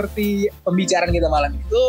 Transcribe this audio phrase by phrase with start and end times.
[0.00, 1.84] seperti pembicaraan kita malam itu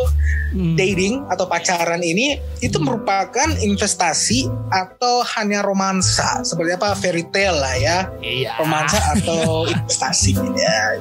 [0.52, 0.76] Hmm.
[0.76, 7.72] dating atau pacaran ini itu merupakan investasi atau hanya romansa seperti apa fairy tale lah
[7.72, 8.60] ya Iya.
[8.60, 11.00] romansa atau investasi ya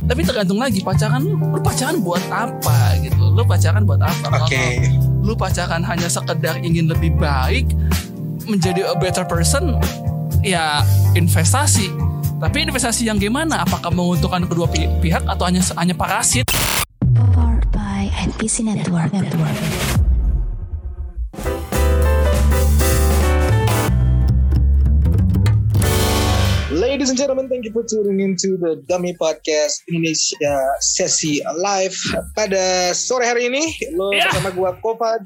[0.00, 3.32] Tapi tergantung lagi pacaran lu, pacaran buat apa gitu.
[3.32, 4.44] Lu pacaran buat apa?
[4.44, 7.72] oke Kalau lu pacaran hanya sekedar ingin lebih baik,
[8.44, 9.76] menjadi a better person,
[10.40, 11.88] ya investasi.
[12.40, 13.60] Tapi investasi yang gimana?
[13.60, 16.48] Apakah menguntungkan kedua pi- pihak atau hanya hanya parasit?
[17.12, 19.12] Powered by NPC Network.
[19.12, 19.58] Network.
[26.70, 31.96] Ladies and gentlemen, thank you for tuning into the Dummy Podcast Indonesia sesi live
[32.32, 33.74] pada sore hari ini.
[33.98, 34.30] Lo Ya.
[34.30, 35.22] bersama gua Kovad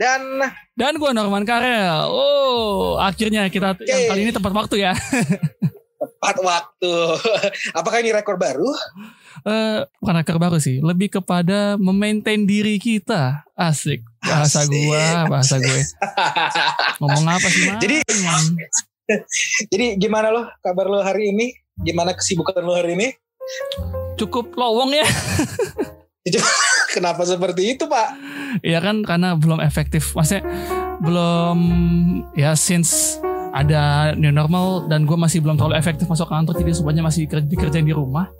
[0.00, 0.40] dan
[0.72, 2.08] Dan gue Norman Karel.
[2.08, 4.92] Oh, akhirnya kita yang kali ini tepat waktu ya.
[6.00, 6.94] tepat waktu.
[7.78, 8.64] Apakah ini rekor baru?
[9.44, 13.44] Eh, bukan rekor baru sih, lebih kepada memaintain diri kita.
[13.52, 14.00] Asik.
[14.24, 14.72] Bahasa Asik.
[14.72, 15.80] gua, bahasa gue.
[16.98, 17.78] Ngomong apa sih, Man?
[17.78, 18.04] Jadi-
[19.68, 21.50] Jadi gimana lo kabar lo hari ini?
[21.76, 23.08] Gimana kesibukan lo hari ini?
[24.14, 25.06] cukup lowong ya.
[26.94, 28.08] Kenapa seperti itu, Pak?
[28.60, 30.12] Iya kan karena belum efektif.
[30.12, 30.44] Maksudnya
[31.00, 31.58] belum
[32.36, 33.16] ya since
[33.50, 33.82] ada
[34.14, 37.82] new normal dan gue masih belum terlalu efektif masuk kantor jadi semuanya masih kerja, dikerjain
[37.82, 38.30] di rumah.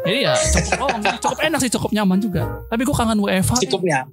[0.00, 1.12] Jadi ya cukup sih.
[1.20, 2.42] cukup enak sih, cukup nyaman juga.
[2.66, 3.52] Tapi gue kangen WFH.
[3.68, 4.08] Cukupnya.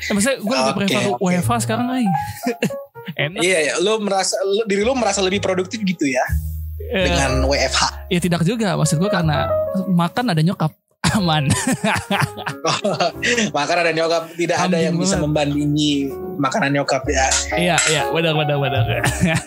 [0.00, 1.20] Ya, maksudnya gue lebih Oke, prefer oke.
[1.22, 2.04] WFH sekarang ay.
[3.26, 3.40] enak.
[3.40, 6.24] Iya ya, lo merasa lo- diri lo merasa lebih produktif gitu ya
[6.84, 8.08] Eh, dengan WFH.
[8.08, 9.46] ya tidak juga maksud gue karena
[9.86, 10.72] makan ada nyokap
[11.14, 11.44] aman.
[13.56, 15.24] Makan ada nyokap, tidak ada yang bisa banget.
[15.26, 17.26] membandingi makanan nyokap ya.
[17.54, 18.82] iya iya benar benar benar.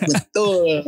[0.08, 0.82] Betul.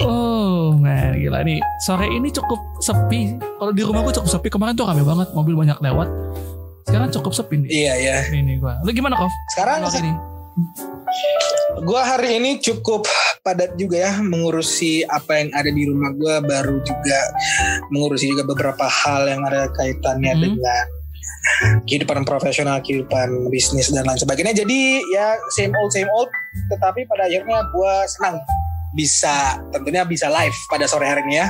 [0.00, 3.36] Oh man gila nih sore ini cukup sepi.
[3.36, 6.08] Kalau di rumah gue cukup sepi kemarin tuh rame banget mobil banyak lewat.
[6.88, 7.68] Sekarang cukup sepi nih.
[7.68, 8.16] iya ya.
[8.32, 8.72] Ini gue.
[8.88, 9.28] Lu gimana Kov?
[9.52, 10.31] Sekarang ini.
[11.82, 13.08] Gua hari ini cukup
[13.40, 17.20] padat juga ya mengurusi apa yang ada di rumah gua baru juga
[17.90, 20.42] mengurusi juga beberapa hal yang ada kaitannya Hmm.
[20.44, 20.84] dengan
[21.90, 24.54] kehidupan profesional, kehidupan bisnis dan lain sebagainya.
[24.54, 26.30] Jadi ya same old same old
[26.70, 28.38] tetapi pada akhirnya gua senang
[28.92, 31.48] bisa tentunya bisa live pada sore hari ini ya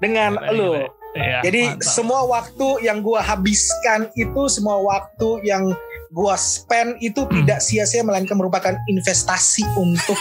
[0.00, 0.88] dengan lo.
[1.10, 1.90] Iya, Jadi mantap.
[1.90, 5.74] semua waktu yang gua habiskan itu semua waktu yang
[6.10, 7.42] gua spend itu Hmm.
[7.42, 10.18] tidak sia-sia melainkan merupakan investasi untuk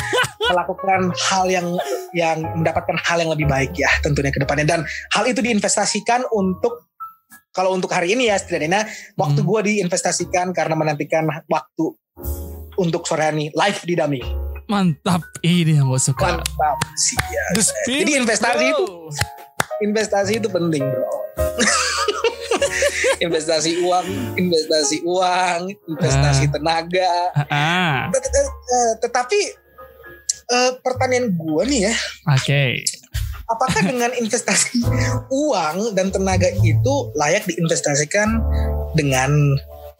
[0.50, 1.66] melakukan hal yang
[2.12, 4.80] yang mendapatkan hal yang lebih baik ya tentunya ke depannya dan
[5.10, 6.86] hal itu diinvestasikan untuk
[7.50, 9.48] kalau untuk hari ini ya setidaknya waktu Hmm.
[9.48, 11.94] gua diinvestasikan karena menantikan waktu
[12.74, 14.20] untuk sore hari ini live di Dami.
[14.64, 16.32] mantap ini yang gue suka.
[16.32, 17.44] Mantap sih ya.
[17.84, 18.78] Jadi investasi bro.
[18.78, 18.84] itu
[19.82, 21.04] investasi itu penting bro
[23.18, 27.12] investasi uang investasi uang investasi tenaga
[27.46, 28.36] Ah, Tet- tet-
[28.68, 29.38] eh, tetapi
[30.48, 31.94] eh, pertanyaan gue nih ya
[32.28, 32.64] oke.
[33.44, 34.80] apakah dengan investasi
[35.28, 38.40] uang dan tenaga itu layak diinvestasikan
[38.92, 39.30] dengan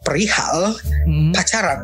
[0.01, 1.31] perihal Hmm.
[1.31, 1.81] pacaran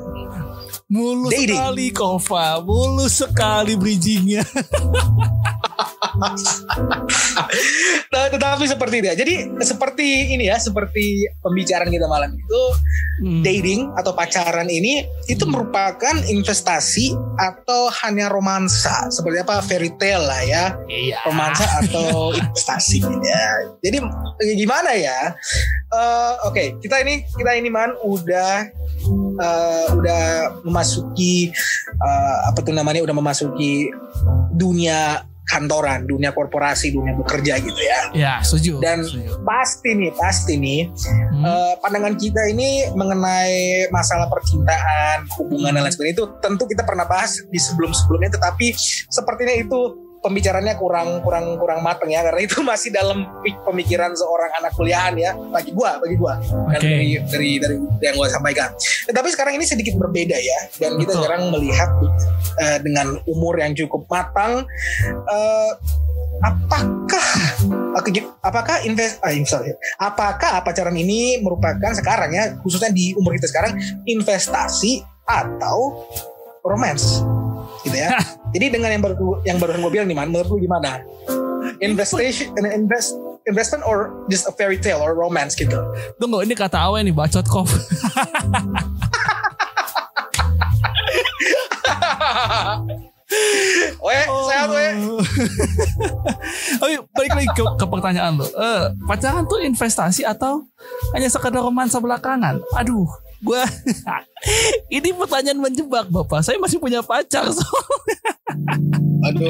[0.88, 1.54] Mulus Dating.
[1.54, 4.42] sekali Kova, mulus sekali bridgingnya.
[8.10, 9.16] Nah, tetapi seperti itu ya.
[9.16, 12.62] Jadi seperti ini ya, seperti pembicaraan kita malam itu
[13.20, 13.44] Hmm.
[13.44, 19.12] dating atau pacaran ini itu merupakan investasi atau hanya romansa.
[19.12, 19.60] Seperti apa?
[19.60, 20.66] Fairy tale lah ya.
[20.88, 21.20] Iya.
[21.28, 23.44] romansa atau investasi ya.
[23.84, 24.00] Jadi
[24.40, 25.36] eh, gimana ya?
[25.92, 28.72] Eh, oke kita ini kita ini man udah
[29.36, 30.24] eh, udah
[30.64, 31.52] memasuki
[32.00, 33.04] eh, apa tuh namanya?
[33.04, 33.92] Udah memasuki
[34.56, 38.78] dunia kantoran dunia korporasi dunia bekerja gitu ya Ya, setuju.
[38.80, 39.42] Dan- setuju.
[39.42, 40.82] pasti nih pasti nih
[41.30, 41.42] Hmm.
[41.42, 43.56] Eh, pandangan kita ini mengenai
[43.90, 48.76] masalah percintaan, hubungan dan lain sebagainya itu tentu kita pernah bahas di sebelum-sebelumnya tetapi
[49.08, 49.80] sepertinya itu
[50.20, 53.24] pembicaranya kurang kurang kurang mateng ya karena itu masih dalam
[53.64, 56.80] pemikiran seorang anak kuliahan ya bagi gua bagi gua Oke.
[56.80, 58.72] dari dari dari yang gua sampaikan.
[59.08, 61.24] Tetapi sekarang ini sedikit berbeda ya dan kita Betul.
[61.24, 61.90] sekarang melihat
[62.60, 64.68] eh, dengan umur yang cukup matang
[65.10, 65.72] eh,
[66.44, 67.28] apakah
[68.00, 69.76] Oke, apakah invest ah, sorry.
[70.00, 73.76] apakah pacaran ini merupakan sekarang ya khususnya di umur kita sekarang
[74.08, 76.08] investasi atau
[76.64, 77.26] romance
[77.86, 78.20] gitu ya
[78.56, 81.04] jadi dengan yang baru yang barusan gue bilang nih man menurut lu gimana
[81.80, 83.16] investation invest
[83.48, 85.80] investment or just a fairy tale or romance gitu
[86.20, 87.70] Tunggu, ini kata Awe nih, bacot Kov.
[94.00, 94.92] Weh, sehat weh.
[96.82, 98.46] oh, iya, balik lagi ke, ke pertanyaan lo.
[98.50, 100.66] Eh, pacaran tuh investasi atau
[101.14, 102.58] hanya sekadar romansa belakangan?
[102.76, 103.06] Aduh,
[103.40, 103.64] gua
[104.96, 106.44] ini pertanyaan menjebak bapak.
[106.44, 107.48] Saya masih punya pacar.
[107.52, 107.66] So.
[109.20, 109.48] Aduh.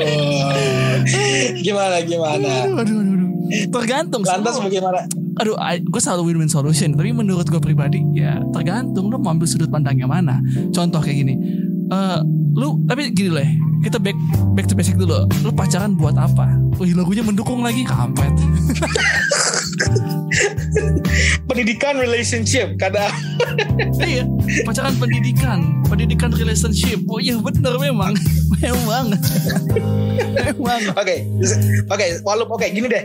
[1.61, 2.65] Gimana gimana?
[2.65, 3.29] Aduh, aduh, aduh, aduh.
[3.49, 4.21] Tergantung.
[4.25, 4.67] Lantas semua.
[4.69, 4.99] bagaimana?
[5.39, 5.55] Aduh,
[5.89, 6.93] gue selalu win-win solution.
[6.93, 10.41] Tapi menurut gue pribadi, ya tergantung lo mau ambil sudut pandangnya mana.
[10.73, 11.35] Contoh kayak gini.
[11.89, 12.19] Eh,
[12.53, 13.49] lu tapi gini loh, ya,
[13.81, 14.17] kita back
[14.53, 15.25] back to basic dulu.
[15.41, 16.45] Lu pacaran buat apa?
[16.77, 18.29] Wih, lagunya mendukung lagi kampret.
[21.43, 23.09] Pendidikan relationship kadang
[24.05, 24.21] iya,
[24.61, 27.01] pacaran pendidikan, pendidikan relationship.
[27.09, 28.13] Oh iya bener memang,
[28.61, 29.17] memang,
[30.37, 30.81] memang.
[30.93, 31.25] Oke,
[31.89, 33.03] oke, walaupun oke gini deh.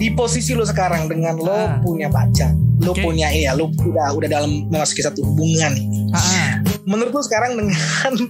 [0.00, 1.76] Di posisi lo sekarang dengan lo Ah.
[1.76, 3.04] punya pacar, lo Oke.
[3.04, 5.76] punya iya, lo udah udah dalam memasuki satu hubungan.
[6.14, 6.56] Ah,
[6.88, 7.76] Menurut lo sekarang dengan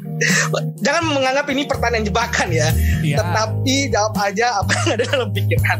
[0.84, 2.68] jangan menganggap ini pertanyaan jebakan ya,
[3.00, 3.16] iya.
[3.18, 5.78] tetapi jawab aja apa yang ada dalam pikiran.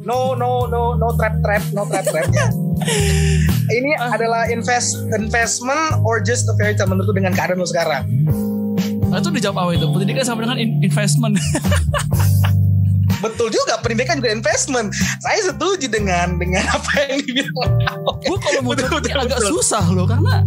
[0.00, 2.26] No, no, no, no trap trap, no trap trap.
[3.76, 4.16] ini Ah.
[4.16, 8.08] adalah invest investment or just a fairy tale menurut lo dengan keadaan lo sekarang.
[9.06, 9.86] Nah, itu dijawab apa itu?
[9.86, 11.36] Pendidikan sama dengan in- investment.
[13.20, 14.96] Betul juga pendidikan juga investment.
[15.20, 17.52] Saya setuju dengan dengan apa yang dibilang.
[18.24, 19.60] gue kalau mau betul, agak betul.
[19.60, 20.40] susah loh karena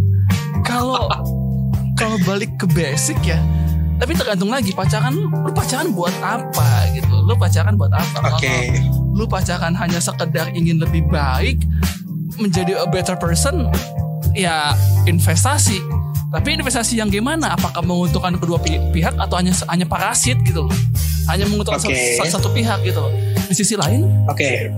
[0.65, 1.05] kalau
[1.99, 3.39] kalau balik ke basic ya
[4.01, 7.23] tapi tergantung lagi pacaran lu lu pacaran buat apa gitu?
[7.23, 8.35] Lu pacaran buat apa?
[8.35, 8.43] Oke.
[8.43, 11.61] Kalau lu pacaran hanya sekedar ingin lebih baik
[12.41, 13.69] menjadi a better person
[14.33, 14.73] ya
[15.05, 15.77] investasi
[16.33, 20.73] tapi investasi yang gimana apakah menguntungkan kedua pi- pihak atau hanya hanya parasit gitu loh
[21.29, 22.17] hanya menguntungkan Oke.
[22.17, 23.13] satu, satu pihak gitu loh.
[23.45, 24.73] di sisi lain Oke.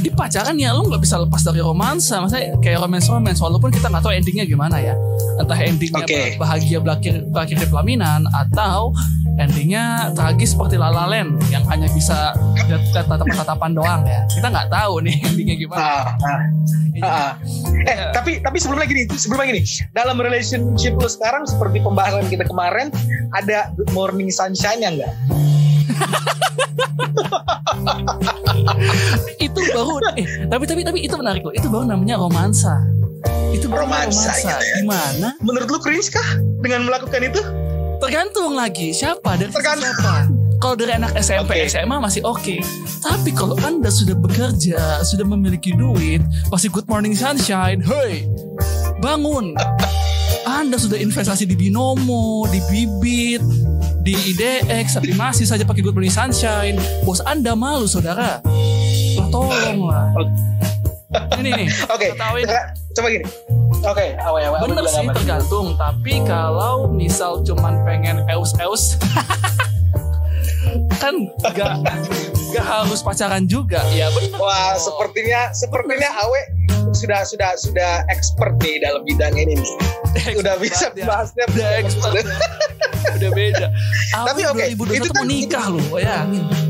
[0.00, 3.92] di pacaran ya lu nggak bisa lepas dari romansa maksudnya kayak romance romance walaupun kita
[3.92, 4.96] nggak tahu endingnya gimana ya
[5.36, 6.40] entah endingnya Oke.
[6.40, 8.96] bahagia berakhir berakhir di pelaminan atau
[9.36, 12.32] endingnya tragis seperti La La Land yang hanya bisa
[12.92, 14.24] tatapan-tatapan doang ya.
[14.32, 15.80] Kita nggak tahu nih endingnya gimana.
[15.80, 16.40] Ah, ah, ah,
[17.04, 17.32] ah.
[17.84, 22.24] Eh, tapi tapi sebelum lagi nih, sebelum lagi nih, dalam relationship lo sekarang seperti pembahasan
[22.32, 22.88] kita kemarin,
[23.36, 25.12] ada good morning sunshine yang enggak?
[29.46, 31.52] itu baru eh tapi tapi tapi itu menarik loh.
[31.52, 32.80] Itu baru namanya romansa.
[33.52, 34.38] Itu baru Romansa, romansa.
[34.38, 34.76] gitu ya.
[34.84, 35.28] gimana?
[35.40, 36.28] Menurut lo cringe kah
[36.60, 37.40] dengan melakukan itu?
[37.98, 39.86] Tergantung lagi siapa dari Tergantung.
[39.86, 40.14] siapa.
[40.56, 41.68] Kalau dari anak SMP Oke.
[41.68, 42.56] SMA masih oke.
[42.98, 47.78] Tapi kalau anda sudah bekerja sudah memiliki duit pasti good morning sunshine.
[47.78, 48.24] Hey
[48.98, 49.52] bangun.
[50.46, 53.42] Anda sudah investasi di binomo di bibit
[54.00, 56.80] di IDX tapi masih saja pakai good morning sunshine.
[57.02, 58.40] Bos anda malu saudara.
[59.14, 60.08] Lah tolong lah
[61.36, 63.24] ini nih Oke, coba- coba gini.
[63.82, 64.58] Oke, awal awal.
[64.64, 68.96] Bener sih tergantung Tapi kalau misal cuman pengen eus-eus
[70.96, 71.84] Kan gak,
[72.50, 76.42] gak harus pacaran juga Ya bener Wah, sepertinya sepertinya Awe
[76.86, 79.74] sudah sudah sudah expert nih dalam bidang ini nih.
[80.38, 81.04] Udah bisa ya.
[81.04, 81.44] bahasnya.
[81.50, 82.24] Udah expert ya.
[83.16, 83.66] Udah beda
[84.12, 86.60] Tapi oke, 2021 itu kan- mau nikah loh Bayangin Wah,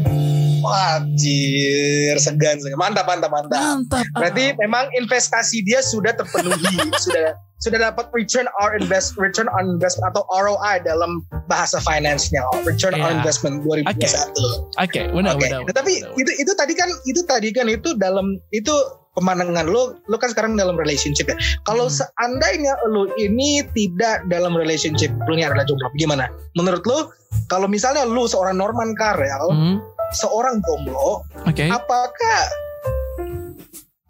[0.69, 2.77] anjir, segan, segan.
[2.77, 3.59] Mantap, mantap, mantap.
[3.59, 9.65] Mantap Berarti memang investasi dia sudah terpenuhi, sudah sudah dapat return on invest return on
[9.71, 13.17] investment atau ROI dalam bahasa finance-nya, return on Iya.
[13.19, 14.77] investment 2021.
[14.77, 15.49] Oke benar Oke.
[15.49, 16.21] benar tapi benar.
[16.21, 18.71] itu itu tadi kan itu tadi kan itu dalam itu
[19.17, 21.37] pemandangan lo lo kan sekarang dalam relationship ya.
[21.65, 21.97] Kalau Hmm.
[21.97, 26.29] seandainya lo ini tidak dalam relationship, lo ini adalah jomblo, gimana?
[26.53, 27.09] Menurut lo
[27.49, 29.81] kalau misalnya lo seorang Norman Karel, Hmm,
[30.15, 31.67] seorang jomblo, Oke.
[31.67, 32.41] apakah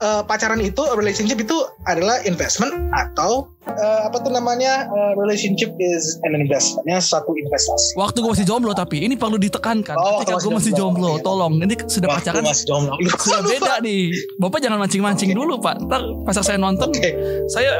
[0.02, 1.56] eh, pacaran itu relationship itu
[1.88, 7.96] adalah investment atau eh, apa tuh namanya eh, relationship is an investment ya satu investasi?
[7.96, 9.96] Waktu gue masih jomblo tapi ini perlu ditekankan.
[9.96, 11.16] Oh, Ketika waktu gue masih jomblo.
[11.16, 12.94] jomblo Tolong ini sudah Wah, pacaran masih jomblo.
[13.16, 14.12] Sudah beda nih.
[14.36, 15.80] Bapak jangan mancing-mancing dulu pak.
[15.80, 17.10] Ntar pas saya nonton Oke.
[17.48, 17.72] saya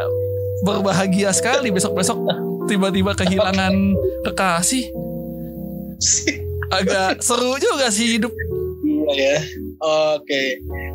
[0.64, 2.16] berbahagia sekali besok-besok
[2.66, 3.76] tiba-tiba kehilangan
[4.24, 4.88] kekasih
[6.70, 8.32] agak seru juga sih hidup.
[8.84, 9.38] Iya ya.
[10.16, 10.42] Oke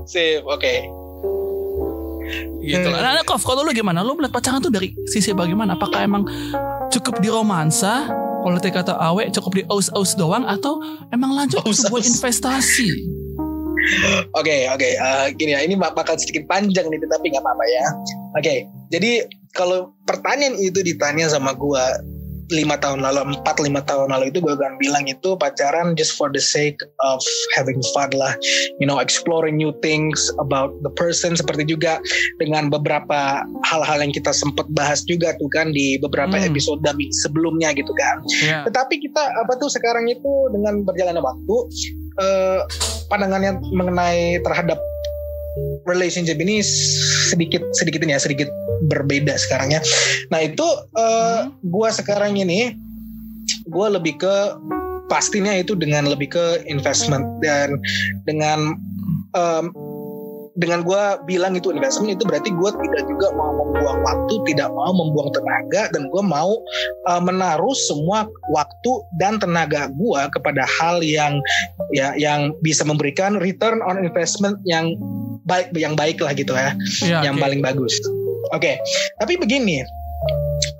[0.03, 0.73] sip oke.
[2.61, 2.93] Gitu Hmm.
[2.93, 3.99] nah, nah Kof kalau lu gimana?
[3.99, 5.73] Lu melihat pacaran tuh dari sisi bagaimana?
[5.73, 6.23] Apakah emang
[6.87, 8.05] cukup di romansa
[8.41, 10.77] kalau tadi kata awe cukup di aus-aus doang atau
[11.09, 11.89] emang lanjut Aus-aus.
[11.89, 12.87] buat investasi?
[14.31, 14.87] Oke oke.
[14.87, 17.85] Eh, gini ya ini bak- bakal sedikit panjang nih tapi nggak apa-apa ya.
[18.37, 18.53] Oke
[18.87, 21.81] jadi kalau pertanyaan itu ditanya sama gua
[22.51, 26.27] lima tahun lalu empat lima tahun lalu itu gue akan bilang itu pacaran just for
[26.29, 27.23] the sake of
[27.55, 28.35] having fun lah
[28.77, 31.97] you know exploring new things about the person seperti juga
[32.43, 36.47] dengan beberapa hal-hal yang kita sempat bahas juga tuh kan di beberapa Hmm.
[36.47, 36.79] episode
[37.23, 38.67] sebelumnya gitu kan Ya.
[38.67, 41.55] tetapi kita apa tuh sekarang itu dengan berjalannya waktu
[42.19, 42.59] eh,
[43.07, 44.77] pandangannya mengenai terhadap
[45.85, 46.63] relationship ini
[47.31, 48.49] sedikit sedikit ini ya sedikit
[48.87, 49.81] berbeda sekarang ya.
[50.31, 50.67] Nah itu
[50.97, 52.75] eh, gua sekarang ini
[53.69, 54.35] gua lebih ke
[55.11, 57.75] pastinya itu dengan lebih ke investment dan
[58.23, 58.79] dengan
[59.35, 59.75] em,
[60.59, 64.91] dengan gua bilang itu investment itu berarti gua tidak juga mau membuang waktu, tidak mau
[64.91, 66.51] membuang tenaga dan gua mau
[67.07, 71.39] uh, menaruh semua waktu dan tenaga gua kepada hal yang
[71.95, 74.95] ya yang bisa memberikan return on investment yang
[75.51, 76.71] baik yang baik lah gitu ya,
[77.03, 77.43] Ya, yang oke.
[77.43, 77.91] paling bagus.
[78.55, 78.79] Oke,
[79.19, 79.83] tapi begini.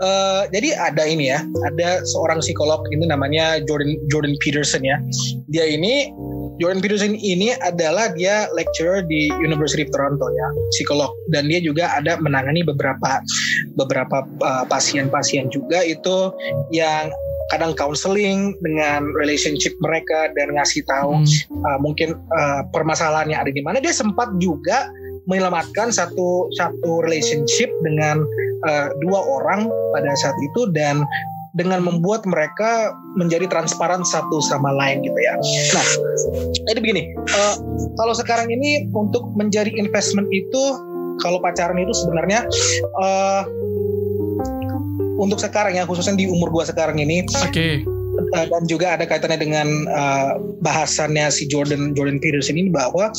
[0.01, 4.97] eh, jadi ada ini ya, ada seorang psikolog ini namanya Jordan Jordan Peterson ya.
[5.49, 6.09] Dia ini
[6.61, 11.89] Jordan Peterson ini adalah dia lecturer di University of Toronto ya, psikolog dan dia juga
[11.97, 13.21] ada menangani beberapa
[13.73, 16.29] beberapa uh, pasien-pasien juga itu
[16.69, 17.09] yang
[17.50, 21.25] kadang counseling dengan relationship mereka dan ngasih tahu Hmm.
[21.65, 24.88] uh, mungkin uh, permasalahannya ada di mana dia sempat juga
[25.27, 28.24] menyelamatkan satu satu relationship dengan
[28.65, 31.03] uh, dua orang pada saat itu dan
[31.51, 35.36] dengan membuat mereka menjadi transparan satu sama lain gitu ya.
[35.75, 35.88] Nah,
[36.71, 37.55] jadi begini, uh,
[38.00, 40.63] kalau sekarang ini untuk menjadi investment itu
[41.19, 42.48] kalau pacaran itu sebenarnya
[43.03, 43.43] uh,
[45.21, 47.85] untuk sekarang ya khususnya di umur gua sekarang ini Oke.
[48.33, 53.13] uh, dan juga ada kaitannya dengan uh, bahasannya si Jordan Jordan Peterson ini bahwa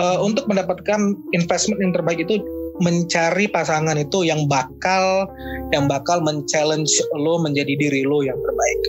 [0.00, 2.40] uh, untuk mendapatkan investment yang terbaik itu
[2.80, 5.28] mencari pasangan itu yang bakal
[5.76, 6.88] yang bakal men-challenge
[7.20, 8.80] lo menjadi diri lo yang terbaik.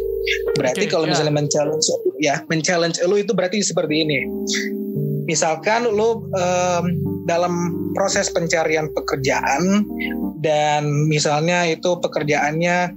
[0.55, 1.11] Berarti Oke, kalau ya.
[1.11, 1.85] misalnya men-challenge
[2.23, 4.23] ya, men-challenge lo itu berarti seperti ini.
[5.27, 6.85] Misalkan lo um,
[7.23, 9.87] dalam proses pencarian pekerjaan
[10.43, 12.91] dan misalnya itu pekerjaannya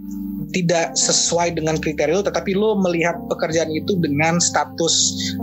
[0.55, 4.95] tidak sesuai dengan kriteria lu tetapi lu melihat pekerjaan itu dengan status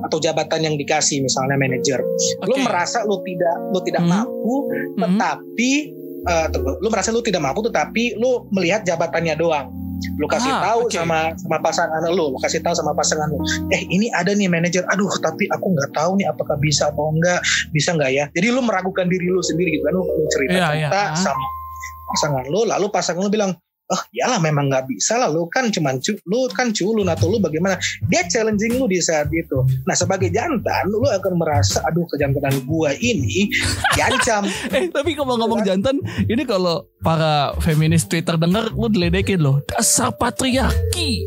[0.07, 1.99] atau jabatan yang dikasih misalnya manajer
[2.47, 2.63] lu Oke.
[2.63, 4.11] merasa lu tidak lu tidak Hmm.
[4.11, 4.55] mampu
[4.95, 4.99] Mhm.
[4.99, 5.71] tetapi
[6.23, 9.67] eh, tunggu, lu merasa lu tidak mampu tetapi lu melihat jabatannya doang
[10.17, 10.93] lu kasih Ah, tahu oke.
[10.93, 14.83] sama sama pasangan lu lu kasih tahu sama pasangan lu eh ini ada nih manajer
[14.87, 17.39] aduh tapi aku nggak tahu nih apakah bisa atau enggak
[17.71, 20.67] bisa nggak ya jadi lu meragukan diri lu sendiri gitu kan lu, lu cerita Iya,
[20.69, 21.15] cerita iya.
[21.15, 21.45] sama
[22.05, 23.51] pasangan lu lalu pasangan lu bilang
[23.91, 25.27] oh iyalah memang nggak bisa lah.
[25.27, 27.75] Lu kan cuman cu, lu kan culun atau lu bagaimana?
[28.07, 29.65] Dia challenging lu di saat itu.
[29.83, 33.49] Nah sebagai jantan lu akan merasa aduh kejantanan gua ini
[33.97, 34.45] diancam.
[34.73, 39.61] Eh tapi ngomong-ngomong jantan, ini kalau para feminis Twitter denger, lu diledekin loh.
[39.69, 41.21] Dasar patriarki,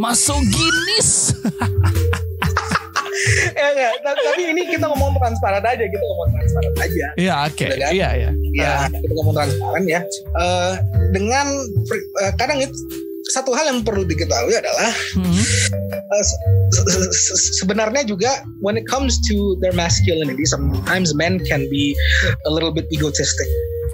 [0.00, 1.30] masoginis.
[3.58, 7.66] ya enggak Ta- tapi ini kita ngomong transparan aja kita ngomong transparan aja Iya oke,
[7.66, 7.92] Udah kan?
[7.92, 8.30] iya iya.
[8.54, 10.00] ya kita ngomong transparan ya
[10.38, 10.72] Eh,
[11.10, 11.46] dengan
[12.20, 12.76] eh, kadang itu
[13.28, 15.28] satu hal yang perlu diketahui adalah Hmm.
[15.28, 16.40] uh, se-
[16.88, 21.92] se- se- sebenarnya juga when it comes to their masculinity sometimes men can be
[22.44, 23.44] a little bit egotistic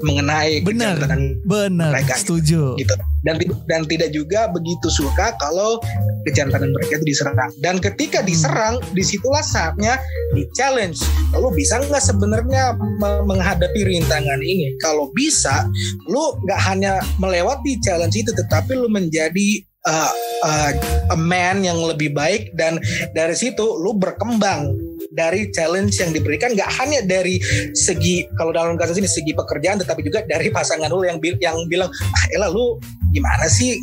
[0.00, 1.03] mengenai Benar.
[1.43, 2.14] Bener, Mereka.
[2.14, 2.79] setuju.
[2.79, 5.81] gitu dan dan tidak juga begitu suka kalau
[6.25, 7.50] kejantanan mereka itu diserang.
[7.61, 8.28] Dan ketika Hmm.
[8.28, 10.00] diserang di situlah saatnya
[10.33, 11.00] di challenge.
[11.37, 14.76] Lu bisa nggak sebenarnya me- menghadapi rintangan ini?
[14.81, 15.69] Kalau bisa
[16.09, 20.12] lu nggak hanya melewati challenge itu tetapi lu menjadi uh,
[20.45, 20.71] uh,
[21.12, 22.57] a man yang lebih baik.
[22.57, 22.81] Dan
[23.12, 24.73] dari situ lu berkembang
[25.14, 27.38] dari challenge yang diberikan nggak hanya dari
[27.73, 31.87] segi kalau dalam kasus ini segi pekerjaan tetapi juga dari pasangan lu yang yang bilang
[31.88, 32.76] ah elah lu
[33.11, 33.78] gimana sih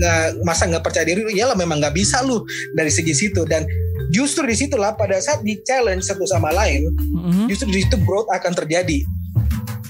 [0.00, 2.40] nggak masa nggak percaya diri ya lah memang nggak bisa lu
[2.72, 3.68] dari segi situ dan
[4.08, 7.46] justru di situlah pada saat di challenge satu sama lain Mhm.
[7.46, 9.04] justru di situ growth akan terjadi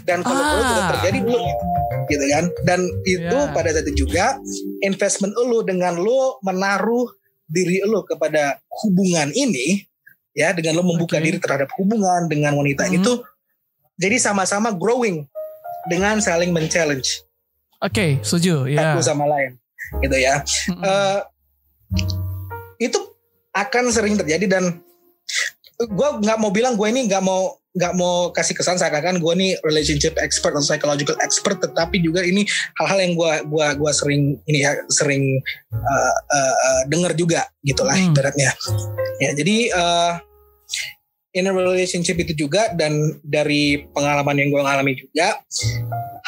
[0.04, 0.48] dan kalau Ah.
[0.52, 1.40] growth sudah terjadi lu
[2.04, 3.48] gitu kan dan itu Ya.
[3.54, 4.36] pada saat itu juga
[4.82, 7.08] investment lu dengan lu menaruh
[7.46, 9.84] diri lu kepada hubungan ini
[10.34, 11.24] ya dengan lu membuka Oke.
[11.24, 12.94] diri terhadap hubungan dengan wanita Mhm.
[12.98, 13.12] itu
[13.94, 15.24] jadi sama-sama growing
[15.86, 17.22] dengan saling men-challenge
[17.78, 18.66] Oke, setuju.
[18.66, 18.92] Ya.
[18.92, 19.54] satu sama lain
[20.02, 20.82] gitu ya Mhm.
[20.82, 21.20] Eh,
[22.82, 22.98] itu
[23.50, 24.64] akan sering terjadi dan
[25.76, 29.48] gue nggak mau bilang gue ini nggak mau nggak mau kasih kesan seakan-akan gue ini
[29.66, 32.46] relationship expert atau psychological expert tetapi juga ini
[32.78, 35.42] hal-hal yang gue gua gua sering ini ya sering
[35.74, 38.14] uh, uh, uh, dengar juga gitulah Hmm.
[38.14, 38.54] ibaratnya
[39.18, 40.12] ya jadi uh,
[41.34, 45.42] in a relationship itu juga dan dari pengalaman yang gue alami juga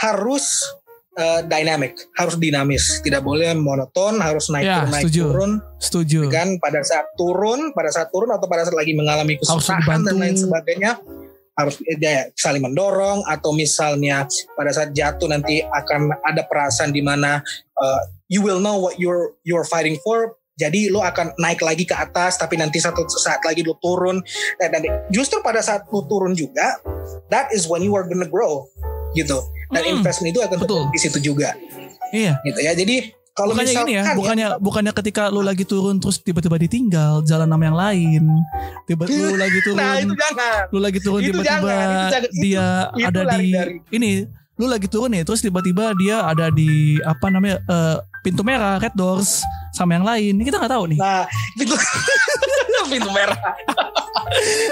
[0.02, 0.66] harus
[1.14, 5.22] uh, dynamic, harus dinamis, tidak boleh monoton, harus naik Ya, turun naik setuju.
[5.22, 5.50] turun.
[5.78, 6.20] Setuju.
[6.28, 10.36] Kan pada saat turun, pada saat turun atau pada saat lagi mengalami kesusahan dan lain
[10.36, 10.98] sebagainya
[11.56, 17.40] harus ya, saling mendorong atau misalnya pada saat jatuh nanti akan ada perasaan di mana
[17.80, 20.36] uh, you will know what you're you're fighting for.
[20.56, 24.20] Jadi lo akan naik lagi ke atas tapi nanti satu saat lagi lo turun.
[24.56, 24.82] Dan, dan
[25.12, 26.76] justru pada saat lo turun juga
[27.28, 28.68] that is when you are gonna grow
[29.12, 29.40] gitu.
[29.72, 30.88] Dan Hmm, investment itu akan betul.
[30.92, 31.56] di situ juga.
[32.14, 32.38] Iya.
[32.46, 32.72] gitu ya.
[32.72, 37.20] Jadi kalau bukannya misalkan gini ya, bukannya bukannya ketika lu lagi turun terus tiba-tiba ditinggal
[37.22, 38.24] jalan sama yang lain.
[38.88, 40.62] Tiba lu lagi turun, nah itu jangan.
[40.72, 41.76] lu lagi turun tiba-tiba
[42.32, 42.66] dia
[42.96, 44.10] itu ada di dari- ini
[44.56, 48.96] lu lagi turun nih terus tiba-tiba dia ada di apa namanya eh, pintu merah red
[48.96, 49.44] doors
[49.76, 50.40] sama yang lain.
[50.40, 50.98] Kita nggak tahu nih.
[50.98, 51.74] Nah, itu
[52.88, 53.36] pintu merah.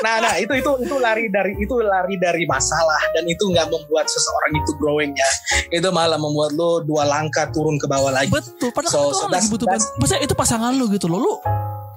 [0.00, 3.02] nah, nah itu itu itu lari dari itu lari dari masalah.
[3.12, 5.30] Dan itu nggak membuat seseorang itu growing ya.
[5.68, 8.30] Itu malah membuat lo dua langkah turun ke bawah lagi.
[8.30, 8.70] betul.
[8.70, 11.20] Padahal So- kan so lagi butuh bantu- maksudnya itu pasangan lu gitu loh.
[11.20, 11.34] Lu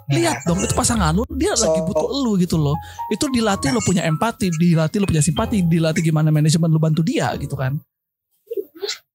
[0.10, 2.74] lihat dong itu pasangan lu dia So- lagi butuh lu gitu loh.
[3.08, 7.30] Itu dilatih lo punya empati dilatih lo punya simpati dilatih gimana manajemen lu bantu dia
[7.38, 7.78] gitu kan.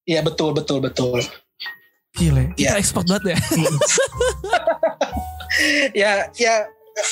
[0.03, 1.19] Iya betul betul betul.
[2.12, 2.78] Gile kita Iya.
[2.78, 3.37] ekspor banget ya
[5.95, 6.54] ya ya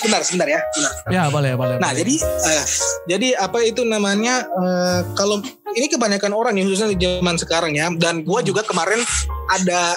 [0.05, 0.61] benar sebentar ya.
[0.61, 0.93] Benar.
[1.09, 1.99] ya boleh boleh Nah boleh.
[1.99, 2.65] jadi eh,
[3.09, 5.41] jadi apa itu namanya eh, kalau
[5.71, 9.01] ini kebanyakan orang nih khususnya di zaman sekarang ya dan gua juga kemarin
[9.49, 9.97] ada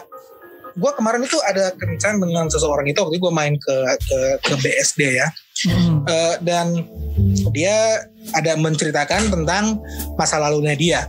[0.74, 5.01] gua kemarin itu ada kencan dengan seseorang itu waktu gue main ke ke ke BSD
[5.17, 5.27] ya
[5.63, 6.01] Hmm.
[6.03, 6.81] Eh, dan
[7.53, 8.01] dia
[8.33, 9.77] ada menceritakan tentang
[10.15, 11.00] masa lalunya dia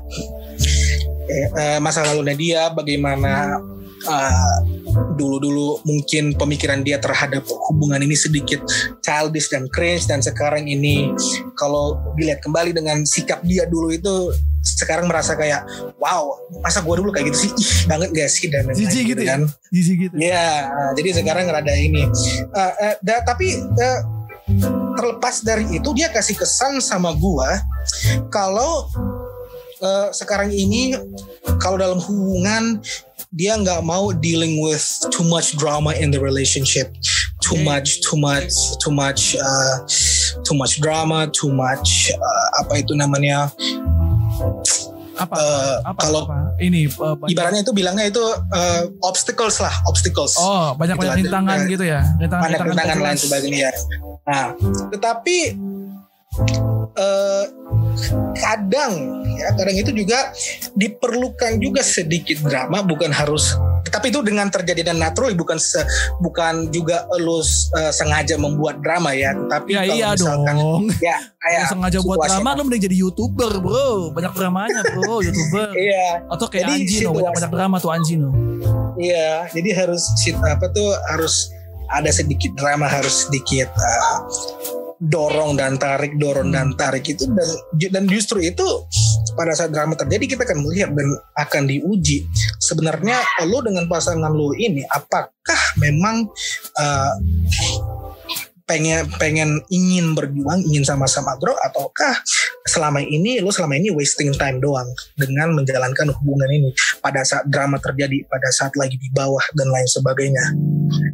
[1.80, 3.56] masa lalunya dia bagaimana
[4.04, 4.56] eh,
[5.14, 8.60] dulu-dulu mungkin pemikiran dia terhadap hubungan ini sedikit
[9.00, 11.10] childish dan cringe dan sekarang ini
[11.54, 14.30] kalau dilihat kembali dengan sikap dia dulu itu
[14.64, 15.60] sekarang merasa kayak
[16.00, 16.24] wow
[16.58, 19.36] masa gue dulu kayak gitu sih ih banget gak sih dan Jijik gitu ya?
[19.36, 22.00] kan jijik gitu Iya, nah, jadi sekarang rada ini.
[22.48, 23.98] Eh, eh, da- tapi eh,
[24.94, 27.60] terlepas dari itu dia kasih kesan sama gua
[28.30, 28.88] kalau
[29.80, 30.96] eh, sekarang ini
[31.58, 32.80] kalau dalam hubungan
[33.34, 36.94] dia nggak mau dealing with too much drama in the relationship,
[37.42, 38.46] too much, too much,
[38.78, 39.82] too much, uh,
[40.46, 43.50] too much drama, too much uh, apa itu namanya?
[45.14, 46.58] apa eh, apa, kalau apa?
[46.58, 48.18] ini uh, banyak- ibaratnya itu bilangnya itu
[48.50, 50.34] uh, obstacles lah, obstacles.
[50.34, 53.70] oh banyak banyak Gitu, rintangan ada- gitu ya rintangan rintangan lain sebagainya.
[54.26, 54.46] Nah,
[54.90, 55.36] tetapi
[56.94, 57.44] eh,
[58.34, 58.92] kadang
[59.34, 60.30] ya kadang itu juga
[60.74, 63.54] diperlukan juga sedikit drama, bukan harus.
[63.84, 65.86] Tapi itu dengan terjadi dan natural, bukan se-
[66.18, 69.30] bukan juga lu eh, sengaja membuat drama ya.
[69.46, 70.82] Tapi ya kalau iya misalkan dong.
[70.98, 74.10] ya kayak sengaja buat drama lu mending jadi youtuber bro.
[74.10, 75.70] Banyak dramanya bro youtuber.
[75.72, 78.30] Iya, atau kayak Jadi Anji no situasi- banyak banyak drama tuh Anji no
[78.94, 80.02] Iya, jadi harus
[80.40, 81.50] apa tuh harus
[81.90, 84.18] ada sedikit drama, harus sedikit uh,
[85.00, 87.48] dorong dan tarik, dorong dan tarik itu dan
[87.90, 88.66] dan justru itu
[89.34, 92.26] pada saat drama terjadi kita akan melihat dan akan diuji.
[92.62, 93.18] Sebenarnya
[93.50, 96.26] lo dengan pasangan lo ini apakah memang
[96.78, 97.14] uh,
[98.64, 102.16] pengen pengen ingin berjuang ingin sama-sama grow ataukah
[102.64, 104.88] selama ini lo selama ini wasting time doang
[105.20, 106.72] dengan menjalankan hubungan ini
[107.04, 110.44] pada saat drama terjadi pada saat lagi di bawah dan lain sebagainya?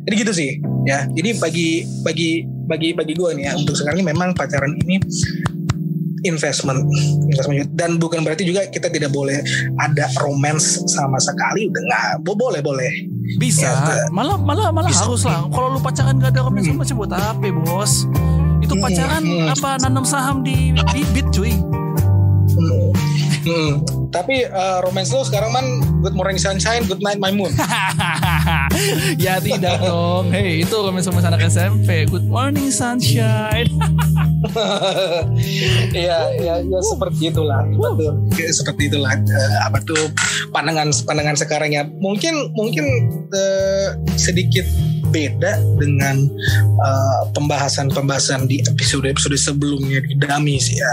[0.06, 0.50] Jadi gitu sih
[0.86, 1.10] ya.
[1.10, 1.70] Jadi bagi
[2.06, 5.02] bagi bagi bagi gue nih ya untuk sekarang ini memang pacaran ini
[6.22, 6.85] investment
[7.24, 9.40] investment dan bukan berarti juga kita tidak boleh
[9.78, 12.90] ada romance sama sekali udah nggak bo- boleh boleh
[13.37, 15.04] bisa Ya, malah malah malah Bisa.
[15.04, 16.74] harus lah kalau lu pacaran gak ada romance Hmm.
[16.74, 17.92] romance buat apa bos
[18.61, 19.48] itu Hmm, pacaran hmm.
[19.50, 21.54] apa nanam saham di bibit cuy
[22.50, 22.90] Hmm.
[23.40, 23.72] Hmm.
[24.11, 25.66] tapi eh, romance lo sekarang man
[26.00, 27.48] good morning sunshine good night my moon
[29.25, 33.69] ya tidak dong hei itu romance romance anak SMP good morning sunshine
[35.90, 37.61] Iya, ya, ya seperti itulah.
[37.77, 38.14] Betul.
[38.35, 40.11] Ya, seperti itulah eh, apa tuh
[40.51, 41.85] pandangan pandangan sekarang ya.
[41.87, 42.85] Mungkin mungkin
[43.31, 44.64] eh, sedikit
[45.11, 46.25] beda dengan
[46.62, 50.90] eh, pembahasan-pembahasan di episode-episode sebelumnya di Damis ya.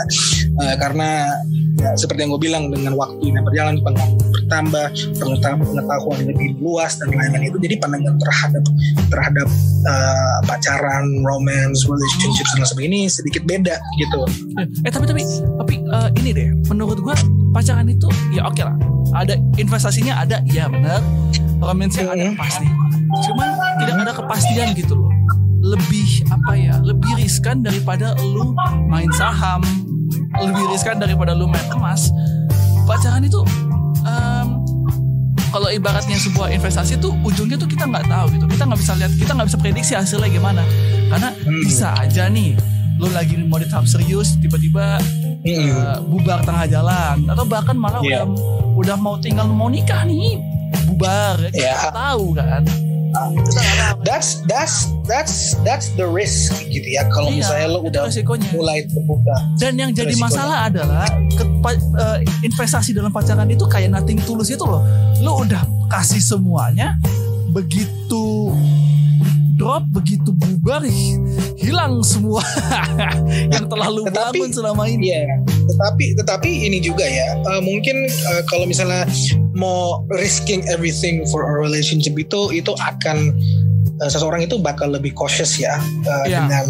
[0.68, 1.32] Eh, karena
[1.78, 4.88] ya, seperti yang gue bilang dengan waktu yang berjalan pengalaman bertambah,
[5.18, 8.64] pengetahuan, pengetahuan lebih luas dan lain-lain itu jadi pandangan terhadap
[9.10, 9.48] terhadap
[9.84, 14.20] eh, pacaran, romance, relationships dan sebagainya ini sedikit beda gitu.
[14.58, 15.22] eh tapi tapi
[15.58, 17.16] tapi eh, ini deh menurut gua
[17.52, 18.76] pacaran itu ya oke lah
[19.16, 21.00] ada investasinya ada iya benar
[21.58, 22.36] romance-nya ada Mhm.
[22.36, 22.68] pasti
[23.28, 25.12] cuman tidak ada kepastian gitu loh
[25.58, 28.54] lebih apa ya lebih riskan daripada lu
[28.88, 29.64] main saham
[30.38, 32.10] lebih riskan daripada lu main emas
[32.84, 33.42] pacaran itu
[34.02, 34.48] em,
[35.48, 39.12] kalau ibaratnya sebuah investasi tuh ujungnya tuh kita nggak tahu gitu kita nggak bisa lihat
[39.14, 40.64] kita nggak bisa prediksi hasilnya gimana
[41.08, 41.64] karena Hmm.
[41.64, 42.56] bisa aja nih
[42.98, 44.98] lo lagi mau di tahap serius tiba-tiba
[45.40, 45.70] Mm-mm.
[45.70, 48.26] eh, bubar tengah jalan atau bahkan malah Iya.
[48.26, 48.34] udah
[48.76, 50.42] udah mau tinggal mau nikah nih
[50.86, 51.92] bubar kita Iya.
[51.92, 52.64] tahu kan
[54.02, 58.48] that's that's that's that's the risk gitu ya kalau Iya, misalnya lo udah resikonya.
[58.52, 60.28] mulai terbuka Dan yang jadi Resikonya.
[60.28, 61.50] masalah adalah ke-
[61.98, 64.82] eh, investasi dalam pacaran itu kayak nothing tulus itu loh.
[65.20, 66.96] Lo udah kasih semuanya,
[67.50, 68.52] begitu
[69.54, 71.18] drop, begitu bubar, hi-
[71.58, 72.46] hilang semua
[73.54, 75.10] yang telah lu Tetapi- bangun selama ini.
[75.10, 75.26] Iya,
[75.68, 79.04] tetapi tetapi ini juga ya eh, mungkin eh, kalau misalnya
[79.58, 83.34] mau risking everything for a relationship itu itu akan
[83.98, 86.46] eh, seseorang itu bakal lebih cautious ya eh, Iya.
[86.46, 86.66] dengan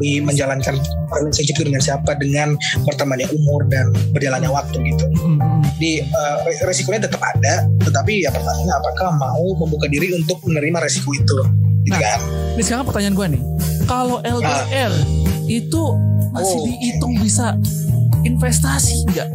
[0.00, 0.80] di menjalankan
[1.12, 5.04] relationship itu dengan siapa dengan bertambahnya umur dan berjalannya waktu gitu.
[5.20, 5.62] Hmm, hmm.
[5.76, 11.12] Di eh, resikonya tetap ada, tetapi ya pertanyaannya apakah mau membuka diri untuk menerima resiko
[11.12, 11.36] itu,
[11.84, 12.00] gitu Nah.
[12.00, 12.18] kan?
[12.56, 13.42] Ini sekarang pertanyaan gue nih,
[13.84, 14.92] kalau LDR
[15.44, 15.82] itu
[16.32, 16.64] masih Oh.
[16.64, 17.52] dihitung bisa
[18.22, 19.28] investasi nggak?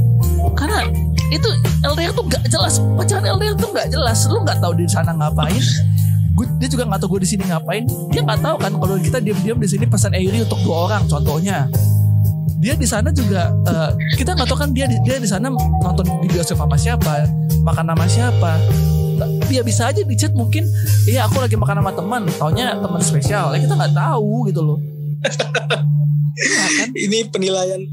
[0.58, 0.82] Karena
[1.30, 1.50] itu
[1.82, 5.62] LDR tuh nggak jelas, pacaran LDR tuh nggak jelas, lu nggak tahu di sana ngapain.
[6.34, 7.84] Gue, dia juga nggak tahu gue di sini ngapain.
[8.10, 11.68] Dia nggak tahu kan kalau kita diam-diam di sini pesan Airi untuk dua orang, contohnya.
[12.60, 16.04] Dia di sana juga eh, kita nggak tahu kan dia di- dia di sana nonton
[16.20, 17.24] di bioskop sama siapa,
[17.64, 18.52] makan sama siapa.
[19.52, 20.64] Dia bisa aja di chat mungkin
[21.04, 24.80] Iya aku lagi makan sama teman Taunya teman spesial Ya kita nggak tahu gitu loh
[26.40, 26.90] Iya kan?
[26.96, 27.84] ini penilaian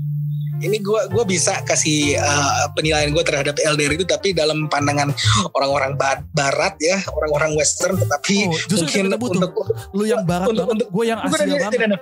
[0.58, 5.12] ini gua gua bisa kasih uh, penilaian gue terhadap LDR itu tapi dalam pandangan
[5.52, 9.04] orang-orang ba- barat ya orang-orang western tetapi Oh, justru mungkin
[9.36, 9.52] untuk
[9.92, 12.00] Lu yang barat Untuk- banget untuk- Gue yang tidak, banget.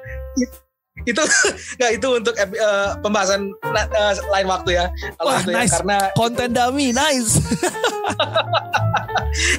[1.05, 1.23] itu
[1.77, 4.87] nggak itu untuk uh, pembahasan uh, lain waktu ya
[5.19, 5.75] Wah, ya nice.
[5.75, 7.33] karena Konten dummy Nice.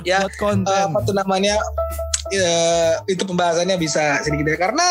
[0.07, 0.63] Ya, konten.
[0.65, 1.59] uh, apa tuh namanya
[2.31, 4.87] uh, itu pembahasannya bisa sedikit ya karena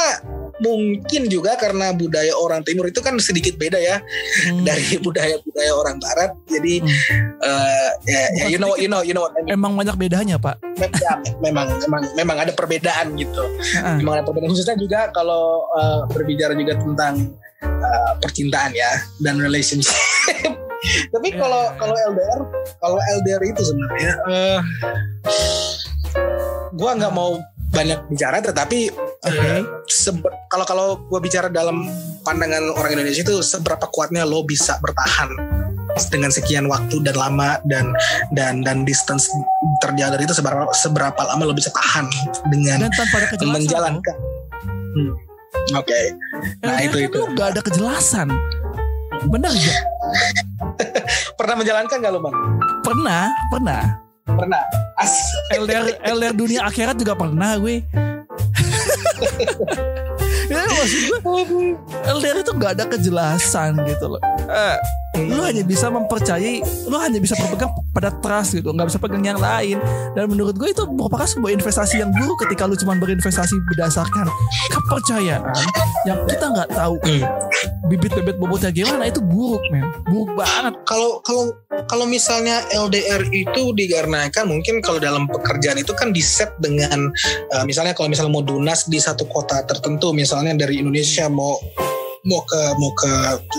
[0.65, 4.01] mungkin juga karena budaya orang timur itu kan sedikit beda ya
[4.49, 4.65] Hmm.
[4.69, 6.91] dari budaya-budaya orang barat jadi Hmm.
[7.39, 9.53] uh, ya, ya, Bukan you know you know you know what I mean.
[9.53, 13.45] Emang banyak bedanya pak Mem- ya, memang memang memang ada perbedaan gitu
[13.77, 14.01] Heeh.
[14.01, 17.29] memang ada perbedaan khususnya juga kalau uh, berbicara juga tentang
[17.63, 18.89] uh, percintaan ya
[19.21, 19.93] dan relationship
[21.15, 21.77] tapi Ya, kalau ya, ya.
[21.77, 22.41] kalau LDR
[22.77, 24.61] kalau LDR itu sebenarnya uh,
[26.73, 27.39] gua nggak mau
[27.75, 28.89] banyak bicara tetapi
[29.27, 29.61] uh,
[29.91, 31.91] sebe- kalau kalau gua bicara dalam
[32.23, 35.35] pandangan orang Indonesia itu seberapa kuatnya lo bisa bertahan
[36.11, 37.95] dengan sekian waktu dan lama dan
[38.35, 39.31] dan dan distance
[39.79, 42.07] terjaga itu seberapa seberapa lama lo bisa tahan
[42.51, 44.17] dengan Dan tanpa ada kejelasan menjalankan.
[44.95, 45.13] Hmm.
[45.75, 46.15] Oke, loh.
[46.67, 47.21] Nah, LDR itu- kan itu.
[47.35, 48.29] nggak ada kejelasan
[49.25, 49.81] Benar gak?
[51.39, 52.37] pernah menjalankan gak lo bang?
[52.85, 53.83] Pernah Pernah
[54.29, 54.63] Pernah.
[55.55, 57.83] LDR LDR dunia akhirat juga pernah gue.
[60.45, 61.73] Ya maksud gue
[62.05, 64.21] LDR itu nggak ada kejelasan gitu loh
[64.55, 64.79] Eh,
[65.31, 66.59] lu hanya bisa mempercayai
[66.91, 69.79] lu hanya bisa berpegang pada trust gitu nggak bisa pegang yang lain.
[70.15, 74.27] Dan menurut gue itu merupakan sebuah investasi yang buruk ketika lu cuma berinvestasi berdasarkan
[74.71, 75.43] kepercayaan
[76.07, 76.99] yang kita nggak tahu.
[77.03, 77.27] Hmm.
[77.85, 79.85] bibit-bibit bobotnya gimana itu buruk men.
[80.09, 80.75] Buruk banget.
[80.89, 81.53] Kalau kalau
[81.85, 87.13] kalau misalnya LDR itu dikarenakan mungkin kalau dalam pekerjaan itu kan di set dengan
[87.55, 91.61] eh, misalnya kalau misalnya mau dunas di satu kota tertentu misalnya dari Indonesia mau
[92.25, 93.11] mau ke mau ke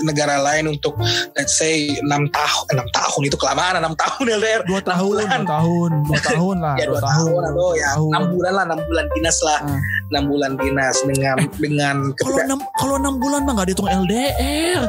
[0.01, 0.97] negara lain untuk
[1.33, 5.91] let's say enam tahun enam tahun itu kelamaan enam tahun LDR dua tahun dua tahun
[6.09, 8.09] dua tahun lah ya dua tahun atau ya tahun.
[8.09, 9.79] enam bulan lah enam bulan dinas lah Ah.
[10.11, 14.83] enam bulan dinas dengan dengan Kalau enam kalau enam bulan mah nggak dihitung LDR.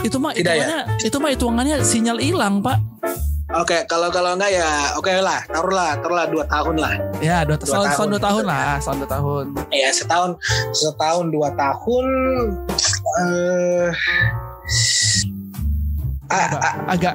[0.00, 0.88] Itu mah Tidak ya?
[0.98, 2.80] itu mah hitungannya sinyal hilang pak.
[3.50, 6.94] Oke, kalau kalau enggak ya oke lah, taruhlah, taruhlah dua tahun lah.
[7.18, 7.90] Ya dua, Dua tahun, tahun.
[7.90, 9.44] tahun dua tahun lah, tahun dua tahun.
[9.74, 10.30] Ya setahun,
[10.70, 12.06] setahun dua tahun.
[13.10, 13.90] eh
[16.30, 17.14] ah, Agak, ah, agak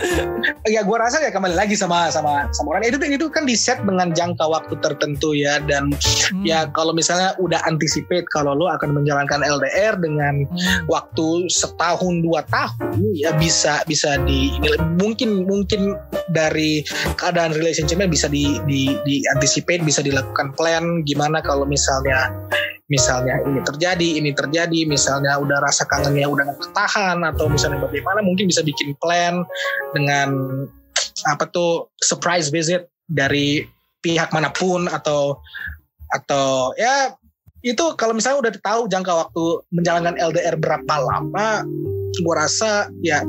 [0.74, 2.88] ya gue rasa ya kembali lagi sama sama sama orang.
[2.88, 5.58] Itu itu kan di set dengan jangka waktu tertentu ya.
[5.62, 5.92] Dan
[6.26, 10.90] Hmm, ya kalau misalnya udah anticipate kalau lo akan menjalankan LDR dengan hmm.
[10.90, 14.50] waktu setahun dua tahun ya bisa bisa di
[14.98, 15.94] mungkin mungkin
[16.34, 16.82] dari
[17.18, 22.26] keadaan relationshipnya bisa di di di anticipate bisa dilakukan plan gimana kalau misalnya
[22.86, 28.22] misalnya ini terjadi ini terjadi misalnya udah rasa kangennya udah nggak ketahan atau misalnya bagaimana
[28.22, 29.42] mungkin bisa bikin plan
[29.90, 30.28] dengan
[31.26, 33.66] apa tuh surprise visit dari
[34.06, 35.42] pihak mana pun atau
[36.14, 37.10] atau ya
[37.66, 39.44] itu kalau misalnya udah tahu jangka waktu
[39.74, 41.66] menjalankan LDR berapa lama,
[42.22, 43.26] gua rasa ya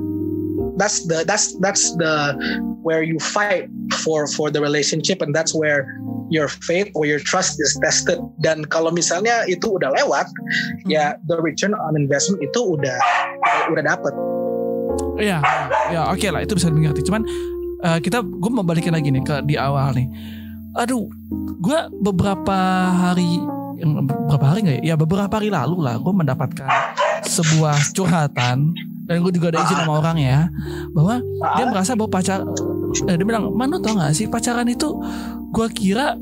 [0.78, 2.38] that's the that's that's the
[2.86, 3.66] where you fight
[4.06, 5.90] for for the relationship and that's where
[6.30, 10.28] your faith or your trust is tested dan kalau misalnya itu udah lewat
[10.88, 12.98] ya the return on investment itu udah
[13.72, 14.14] udah dapet
[15.18, 15.42] Iya,
[15.90, 17.02] ya oke lah itu bisa dimengerti.
[17.06, 17.26] Cuman
[17.86, 20.08] eh, kita gue mau balikin lagi nih ke di awal nih.
[20.78, 21.10] Aduh,
[21.58, 22.58] gue beberapa
[22.94, 23.42] hari
[23.82, 24.94] beberapa hari nggak ya?
[24.94, 26.70] Ya beberapa hari lalu lah gue mendapatkan
[27.26, 28.74] sebuah curhatan
[29.08, 30.40] dan gue juga ada izin sama orang ya
[30.92, 31.24] bahwa
[31.56, 32.44] dia merasa bahwa pacar
[33.06, 34.98] eh, dia bilang mana tau gak sih pacaran itu
[35.54, 36.18] gue kira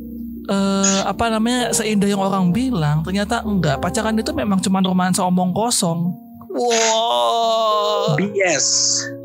[0.49, 3.01] eh, apa namanya seindah yang orang bilang.
[3.01, 3.81] Ternyata enggak.
[3.81, 6.13] Pacaran itu memang cuma romansa omong kosong.
[6.55, 8.15] Wow.
[8.15, 8.67] BS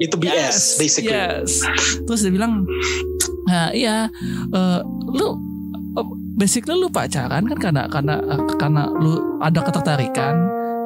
[0.02, 1.14] itu BS basically.
[1.14, 1.62] Yes.
[2.02, 2.66] Terus dia bilang,
[3.46, 4.10] nah iya,
[4.50, 4.80] eh,
[5.14, 5.38] lu
[5.94, 8.18] eh, basically lu pacaran kan karena karena
[8.58, 10.34] karena lu ada ketertarikan,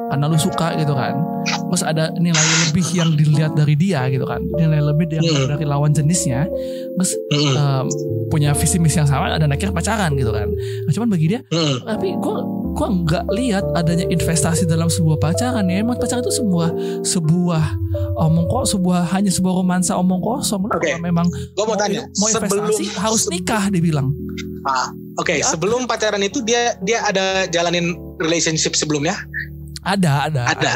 [0.07, 1.15] karena lu suka gitu kan.
[1.45, 5.47] Terus ada nilai lebih yang dilihat dari dia gitu kan, nilai lebih yang Hmm.
[5.47, 6.49] dari lawan jenisnya.
[6.95, 7.53] Terus Mm-mm.
[7.53, 7.85] em,
[8.27, 10.49] punya visi misi yang sama dan akhirnya pacaran gitu kan.
[10.49, 11.85] Nah, cuman bagi dia, Mm-mm.
[11.85, 12.35] tapi gue
[12.75, 16.75] gua nggak lihat adanya investasi dalam sebuah pacaran ya emang pacaran itu sebuah
[17.07, 17.63] sebuah
[18.19, 20.83] omong kok sebuah hanya sebuah romansa omong kosong Oke.
[20.83, 24.11] kalau memang gue mau tanya mau investasi harus nikah dibilang
[24.65, 25.47] Ah, Oke, Ya.
[25.47, 29.15] sebelum pacaran itu dia dia ada jalanin relationship sebelumnya?
[29.85, 30.73] Ada ada Ada.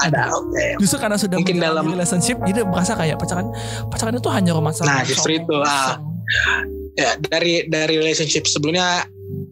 [0.00, 0.22] Ada.
[0.32, 0.80] Oke.
[0.80, 3.52] justru karena sudah Mungkin dalam- relationship jadi merasa kayak pacaran
[3.88, 5.98] pacaran itu hanya romansa Nah, justru itu, ah.
[6.94, 9.04] Ya, dari dari relationship sebelumnya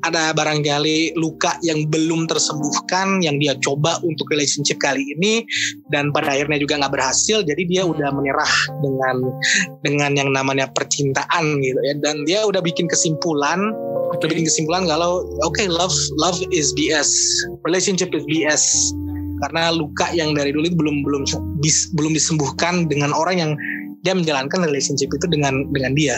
[0.06, 5.42] ada barangkali luka yang belum tersembuhkan yang dia coba untuk relationship kali ini
[5.90, 9.16] dan pada akhirnya juga nggak berhasil jadi dia udah menyerah dengan
[9.82, 11.94] dengan yang namanya percintaan gitu ya.
[11.98, 13.74] Dan dia udah bikin kesimpulan
[14.08, 14.24] Oke.
[14.24, 17.10] udah bikin kesimpulan kalau oke love love is BS
[17.66, 18.94] relationship is BS
[19.44, 21.22] karena luka yang dari dulu itu belum belum
[21.60, 23.52] bis- belum disembuhkan dengan orang yang
[24.02, 26.16] dia menjalankan relationship itu dengan dengan dia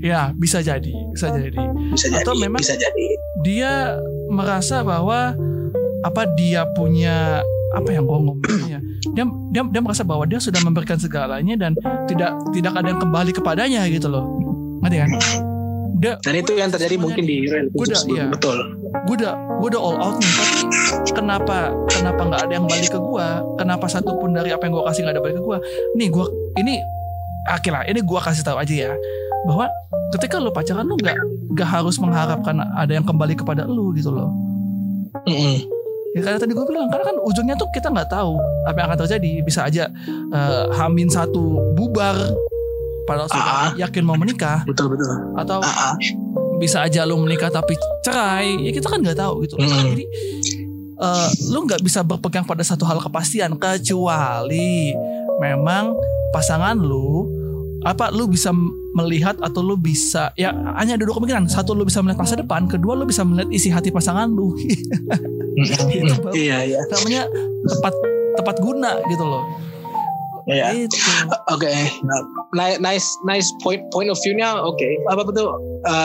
[0.00, 1.56] ya bisa jadi bisa jadi.
[1.92, 3.06] bisa jadi Atau memang- bisa jadi.
[3.40, 5.36] dia merasa bahwa
[6.00, 8.80] apa dia punya apa yang gue ngomongnya
[9.12, 11.72] dia, dia dia merasa bahwa dia sudah memberikan segalanya dan
[12.04, 14.24] tidak tidak ada yang kembali kepadanya gitu loh.
[14.80, 15.10] Ngerti kan?
[16.00, 17.44] Dia dan itu yang terjadi mungkin di
[17.76, 18.32] Udah, sebelumnya iya.
[18.32, 18.56] betul.
[19.04, 20.32] Gue udah gue udah all out nih.
[20.32, 20.60] Tapi
[21.12, 21.58] kenapa
[21.88, 25.00] kenapa nggak ada yang balik ke gue kenapa satu pun dari apa yang gue kasih
[25.04, 25.58] nggak ada balik ke gue
[25.94, 26.74] nih gue ini
[27.44, 28.92] akhirnya ini gue kasih tahu aja ya
[29.42, 29.66] bahwa
[30.12, 31.16] ketika lu pacaran lu nggak
[31.50, 34.28] nggak harus mengharapkan ada yang kembali kepada lu gitu loh
[35.26, 35.66] Mm-mm.
[36.10, 38.98] Ya karena tadi gue bilang karena kan ujungnya tuh kita nggak tahu apa yang akan
[38.98, 39.32] terjadi.
[39.42, 39.86] Bisa aja
[40.30, 42.18] eh, Hamin satu bubar
[43.06, 43.70] padahal sudah Ah.
[43.78, 45.94] yakin mau menikah betul betul atau Ah, ah.
[46.58, 48.58] bisa aja lu menikah tapi cerai.
[48.58, 49.54] Ya kita kan nggak tahu gitu.
[49.54, 49.70] Mm.
[49.94, 50.04] Jadi
[50.98, 54.90] eh, lu nggak bisa berpegang pada satu hal kepastian kecuali
[55.38, 55.94] memang
[56.30, 57.26] pasangan lu
[57.80, 58.52] apa lu bisa
[58.92, 62.68] melihat atau lu bisa ya hanya ada dua kemungkinan satu lu bisa melihat masa depan
[62.68, 64.52] kedua lu bisa melihat isi hati pasangan lu
[65.60, 67.26] Itu iya iya namanya
[67.66, 67.94] tepat
[68.38, 69.42] tepat guna gitu loh.
[70.48, 70.96] iya Gitu.
[71.52, 71.68] Oke,
[72.56, 74.88] Ni- nice nice point point of view-nya oke.
[75.10, 75.52] Apa betul?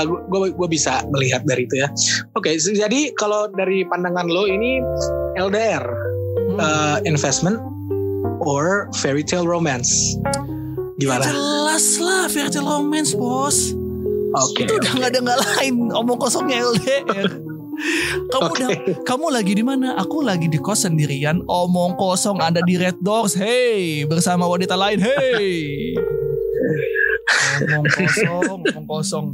[0.06, 1.88] gue gue bisa melihat dari itu ya.
[2.36, 4.82] Oke, so jadi kalau dari pandangan lo ini
[5.36, 5.86] LDR
[6.46, 6.60] Hmm.
[6.60, 7.58] uh, investment
[8.44, 10.20] or fairy tale romance
[11.00, 11.24] gimana?
[11.28, 13.76] Jelas lah tale romance bos.
[14.36, 14.68] Oke.
[14.68, 17.30] Itu udah nggak ada nggak lain omong kosongnya LDR.
[18.32, 18.64] Kamu Oke.
[18.64, 18.70] udah,
[19.04, 20.00] kamu lagi di mana?
[20.00, 21.44] Aku lagi di kos sendirian.
[21.44, 23.36] Omong kosong Anda di Red Doors.
[23.36, 25.04] Hey, bersama wanita lain.
[25.04, 25.92] Hey.
[27.68, 29.26] Omong kosong, omong kosong.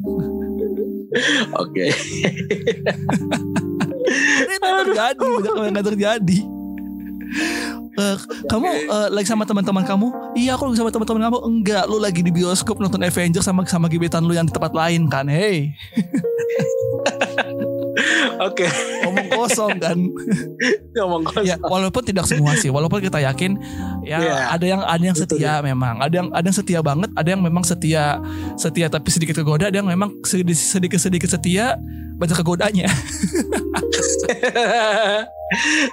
[1.53, 1.93] Oke.
[4.41, 5.27] Ini terjadi,
[5.61, 6.39] yang nggak terjadi.
[7.91, 8.15] Eh,
[8.47, 10.35] kamu eh, lagi sama teman-teman kamu?
[10.35, 11.37] Iya, aku lagi sama teman-teman kamu.
[11.43, 15.11] Enggak, lu lagi di bioskop nonton Avengers sama sama gebetan lu yang di tempat lain
[15.11, 15.27] kan?
[15.27, 15.75] Hey,
[18.41, 18.65] Oke.
[19.03, 19.97] omong kosong kan?
[20.95, 21.45] Ngomong kosong.
[21.45, 23.59] ya, walaupun tidak semua sih, walaupun kita yakin
[24.01, 24.35] ya Iya.
[24.53, 27.41] ada yang ada yang Betul, setia memang, ada yang ada yang setia banget, ada yang
[27.41, 28.19] memang setia
[28.55, 31.75] setia tapi sedikit kegoda, ada yang memang sedikit sedikit, sedikit setia
[32.15, 32.87] banyak kegodanya.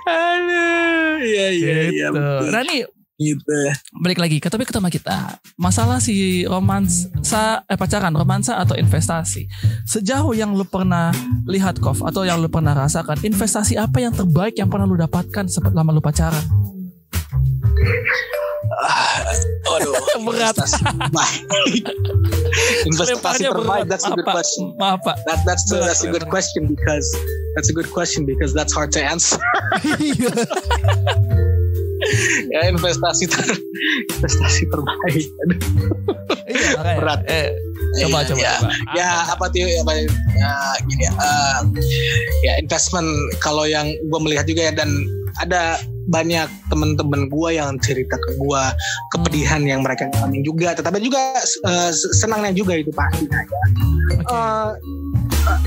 [0.06, 2.08] Aduh, iya iya iya.
[2.08, 2.14] gitu.
[2.14, 2.42] betul.
[2.52, 2.80] Nah nih
[3.18, 3.58] Gitu.
[3.98, 9.50] balik lagi ke topik utama kita masalah si romansa eh pacaran romansa atau investasi
[9.82, 11.10] sejauh yang lu pernah
[11.42, 15.50] lihat Kof atau yang lu pernah rasakan investasi apa yang terbaik yang pernah lu dapatkan
[15.50, 16.46] selama lu pacaran
[18.78, 19.26] Ah,
[19.66, 19.90] Waduh,
[20.28, 20.54] Berat.
[20.54, 21.42] investasi terbaik.
[22.86, 23.84] investasi terbaik.
[23.90, 24.64] That's a good question.
[24.78, 27.06] maaf pak That, that's Berat, that's a good question because
[27.58, 29.42] that's a good question because that's hard to answer.
[32.54, 33.44] Ya investasi ter,
[34.16, 35.26] investasi terbaik.
[35.44, 35.58] Aduh.
[36.48, 36.98] Iya, makanya.
[37.00, 37.20] Berat.
[37.28, 37.46] Eh,
[38.04, 38.72] coba, Iya, coba, ya, coba.
[38.96, 39.92] ya apa tuh ya, apa,
[40.36, 40.52] ya
[40.88, 41.58] gini ya, eh,
[42.44, 43.08] ya investment
[43.44, 44.90] kalau yang gue melihat juga ya dan
[45.44, 45.76] ada
[46.08, 48.62] banyak teman-teman gue yang cerita ke gue
[49.12, 51.36] kepedihan yang mereka alami juga tetapi juga
[51.68, 53.60] eh, senangnya juga itu pastinya ya
[54.08, 54.32] Oke.
[54.32, 54.70] Eh,
[55.52, 55.60] eh,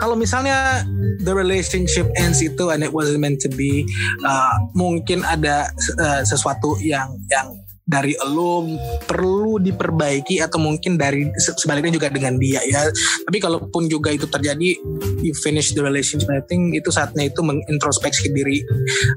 [0.00, 0.84] kalau misalnya
[1.24, 3.84] the relationship ends itu and it wasn't meant to be
[4.24, 5.68] uh, mungkin ada
[6.00, 7.52] uh, sesuatu yang yang
[7.86, 8.66] dari lo
[9.06, 12.82] perlu diperbaiki atau mungkin dari se- sebaliknya juga dengan dia ya
[13.22, 14.74] tapi kalaupun juga itu terjadi
[15.22, 18.66] you finish the relationship I think itu saatnya itu mengintrospeksi diri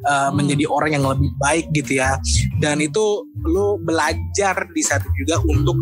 [0.06, 0.38] uh, Hmm.
[0.38, 2.22] menjadi orang yang lebih baik gitu ya
[2.62, 5.74] dan itu lo belajar di saat itu juga untuk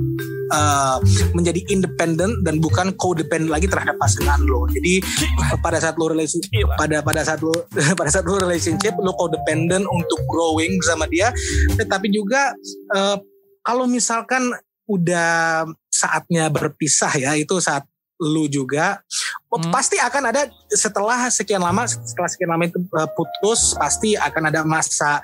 [0.54, 0.98] uh,
[1.34, 4.68] menjadi independen dan bukan codependent lagi terhadap pasangan lo.
[4.72, 5.04] Jadi
[5.60, 6.76] pada saat lo relationship Gila.
[6.78, 7.54] pada pada saat lo
[8.00, 11.32] pada saat lo relationship lo codependent untuk growing bersama dia,
[11.76, 12.54] tetapi juga
[12.96, 13.18] uh,
[13.64, 14.52] kalau misalkan
[14.88, 17.84] udah saatnya berpisah ya itu saat
[18.20, 19.02] lu juga
[19.48, 19.72] Hmm.
[19.72, 24.62] pasti akan ada setelah sekian lama setelah sekian lama itu uh, putus pasti akan ada
[24.68, 25.24] masa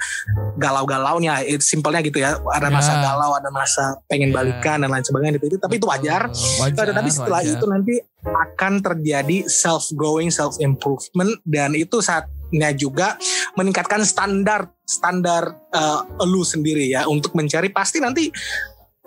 [0.56, 3.14] galau-galaunya itu simpelnya gitu ya ada masa Ya.
[3.14, 4.36] galau ada masa pengen Ya.
[4.40, 7.52] balikan dan lain sebagainya gitu tapi itu wajar Wajar, tapi setelah wajar.
[7.52, 13.20] itu nanti akan terjadi self growing self improvement dan itu saatnya juga
[13.60, 18.32] meningkatkan standar standar uh, lu sendiri ya untuk mencari pasti nanti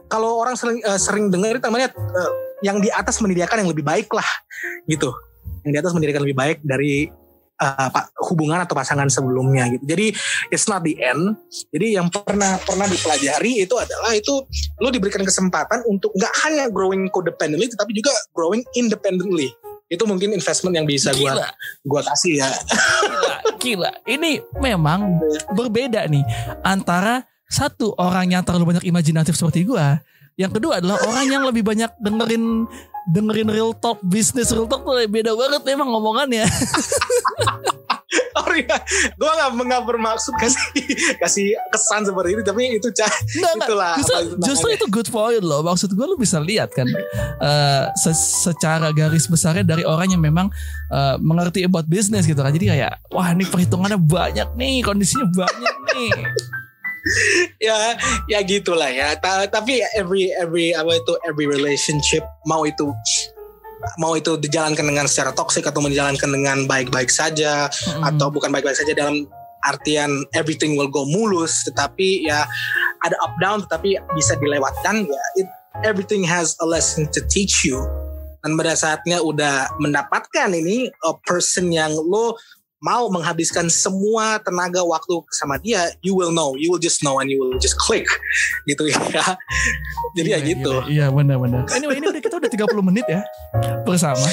[0.07, 2.31] kalau orang sering uh, sering dengar itu namanya uh,
[2.65, 4.29] yang di atas menyediakan yang lebih baik lah
[4.89, 5.13] gitu.
[5.67, 7.11] Yang di atas menyediakan lebih baik dari
[7.61, 7.89] uh,
[8.29, 9.85] hubungan atau pasangan sebelumnya gitu.
[9.85, 10.07] Jadi
[10.53, 11.37] it's not the end.
[11.73, 14.45] Jadi yang pernah pernah dipelajari itu adalah itu
[14.81, 19.53] lo diberikan kesempatan untuk nggak hanya growing codependently tetapi juga growing independently.
[19.87, 21.49] Itu mungkin investment yang bisa gua Gila,
[21.87, 22.51] gua kasih ya.
[22.51, 23.93] Gila, gila.
[24.03, 25.23] Ini memang
[25.55, 26.27] berbeda nih
[26.67, 30.03] antara satu orang yang terlalu banyak imajinatif seperti gua,
[30.37, 32.69] yang kedua adalah orang yang lebih banyak dengerin
[33.09, 36.45] dengerin real talk bisnis real talk tuh beda banget memang ngomongannya.
[38.37, 38.79] sorry ya
[39.17, 40.61] gue nggak nggak bermaksud kasih
[41.19, 43.67] kasih kesan seperti itu tapi itu cah enggak.
[43.67, 45.61] Itulah Justru, justru itu good point loh.
[45.65, 46.87] Maksud gue lu bisa lihat kan
[47.41, 50.47] eh, se- secara garis besarnya dari orang yang memang
[50.93, 52.53] eh, mengerti about business gitu kan.
[52.53, 56.11] Jadi kayak wah ini perhitungannya banyak nih, kondisinya banyak nih.
[57.67, 57.95] Ya
[58.27, 59.15] ya gitulah ya.
[59.19, 62.91] Ta- tapi every every apa itu every relationship mau itu
[64.01, 68.03] mau itu dijalankan dengan secara toksik atau dijalankan dengan baik-baik saja Mm-mm.
[68.03, 69.29] atau bukan baik-baik saja dalam
[69.63, 72.47] artian everything will go mulus tetapi ya
[73.05, 75.49] ada up down tetapi bisa dilewatkan ya it,
[75.85, 77.83] everything has a lesson to teach you.
[78.45, 82.39] Dan pada saatnya udah mendapatkan ini a person yang lo
[82.81, 87.33] mau menghabiskan semua tenaga waktu sama dia you will know you will just know and
[87.33, 88.05] you will just click
[88.69, 89.01] gitu ya
[90.17, 90.93] jadi ya Gila, gitu gila.
[90.93, 91.63] Iya benar-benar.
[91.73, 93.25] Anyway ini udah kita udah 30 menit ya
[93.89, 94.27] bersama.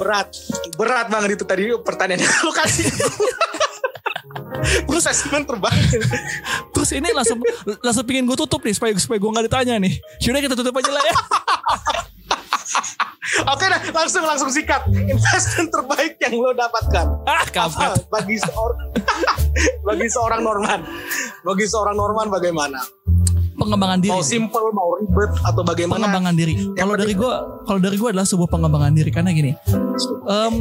[0.00, 0.32] berat
[0.80, 2.88] berat banget itu tadi pertanyaan yang lo kasih
[4.60, 5.88] terus assessment terbaik
[6.80, 7.38] Terus ini langsung
[7.84, 10.00] langsung pingin gue tutup nih supaya supaya gue nggak ditanya nih.
[10.16, 11.14] Sudah kita tutup aja lah ya.
[13.52, 14.88] Oke dah, langsung langsung sikat.
[14.90, 17.06] Investment terbaik yang lo dapatkan.
[17.28, 18.80] Ah Apa bagi seorang
[19.88, 20.80] bagi seorang Norman?
[21.44, 22.80] Bagi seorang Norman bagaimana?
[23.60, 24.16] Pengembangan diri.
[24.16, 26.00] Mau simple, mau ribet atau bagaimana?
[26.00, 26.54] pengembangan diri.
[26.72, 27.32] Kalau dari gue,
[27.68, 29.52] kalau dari gue adalah sebuah pengembangan diri karena gini,
[30.24, 30.54] em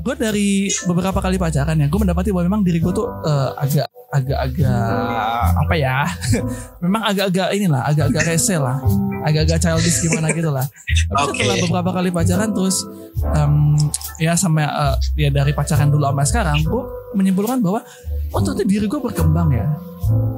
[0.00, 3.92] gue dari beberapa kali pacaran ya, gue mendapati bahwa memang diri gue tuh eh, agak
[4.08, 6.08] agak-agak apa ya,
[6.84, 8.80] memang agak-agak inilah, agak-agak rese lah,
[9.20, 10.64] agak-agak childish gimana gitu lah.
[11.12, 11.44] Tapi Oke.
[11.44, 12.88] setelah beberapa kali pacaran terus
[13.36, 13.76] em,
[14.16, 16.82] ya sama eh, ya dari pacaran dulu sama sekarang, gue
[17.20, 17.84] menyimpulkan bahwa
[18.32, 19.68] oh ternyata diri gue berkembang ya.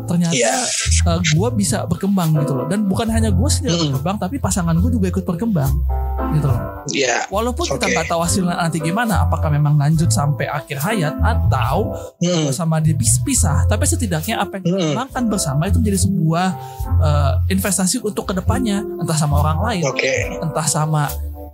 [0.05, 0.55] Ternyata Iya.
[1.07, 3.83] eh, gue bisa berkembang gitu loh dan bukan hanya gue sendiri Mm.
[3.93, 5.71] berkembang tapi pasangan gue juga ikut berkembang
[6.31, 7.25] gitu loh Iya.
[7.27, 7.93] walaupun kita Oke.
[7.93, 12.51] nggak tahu hasilnya nanti gimana apakah memang lanjut sampai akhir hayat atau Hmm.
[12.51, 14.87] sama dia pisah tapi setidaknya apa yang kita Mm.
[14.91, 16.47] kembangkan bersama itu menjadi sebuah
[17.01, 20.37] eh, investasi untuk ke depannya entah sama orang lain Oke.
[20.37, 21.09] entah sama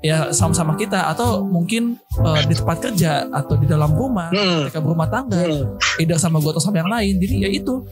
[0.07, 4.65] ya sama-sama kita atau mungkin eh, di tempat kerja atau di dalam rumah Hmm.
[4.65, 5.75] ketika berumah tangga Hmm.
[5.99, 7.83] either sama gue atau sama yang lain jadi ya itu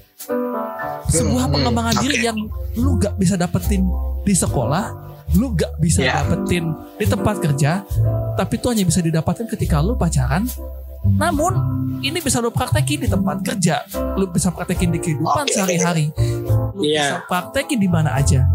[1.07, 2.38] sebuah Hmm, pengembangan diri yang
[2.74, 3.85] lu gak bisa dapetin
[4.22, 4.94] di sekolah
[5.35, 6.22] lu gak bisa Ya.
[6.22, 7.83] dapetin di tempat kerja
[8.35, 10.46] tapi itu hanya bisa didapatkan ketika lu pacaran
[11.06, 11.52] namun
[12.00, 13.85] ini bisa lu praktekin di tempat kerja
[14.15, 15.52] lu bisa praktekin di kehidupan Oke.
[15.52, 16.08] sehari-hari
[16.73, 17.00] lu Iya.
[17.02, 18.46] bisa praktekin di mana aja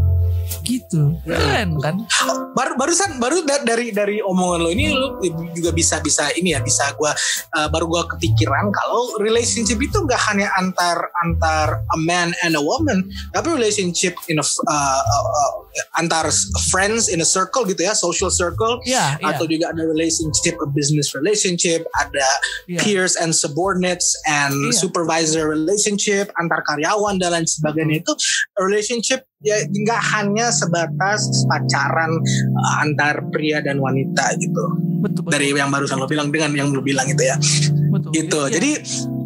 [0.63, 1.15] gitu.
[1.25, 2.05] Keren kan?
[2.53, 5.17] Baru barusan baru da- dari dari omongan lo ini lo
[5.55, 7.13] juga bisa bisa ini ya bisa gua
[7.57, 12.61] uh, baru gua kepikiran kalau relationship itu nggak hanya antar antar a man and a
[12.61, 15.51] woman tapi relationship in a uh, uh,
[15.97, 16.29] antar
[16.69, 18.81] friends in a circle gitu ya social circle.
[18.85, 22.27] Ya iya atau juga ada relationship a business relationship ada
[22.65, 22.81] iya.
[22.81, 24.75] peers and subordinates and Iya.
[24.75, 28.13] supervisor relationship antar karyawan dan lain sebagainya itu
[28.57, 32.11] relationship ya nggak hanya sebatas pacaran
[32.59, 34.63] uh, antar pria dan wanita gitu
[34.99, 37.39] betul betul, dari yang barusan lo bilang dengan yang lo bilang itu ya
[37.87, 38.11] betul.
[38.11, 38.51] gitu Iya.
[38.59, 38.71] jadi